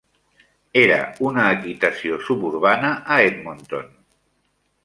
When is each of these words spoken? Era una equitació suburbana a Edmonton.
Era 0.83 0.97
una 1.31 1.43
equitació 1.57 2.19
suburbana 2.31 2.91
a 3.17 3.19
Edmonton. 3.29 3.97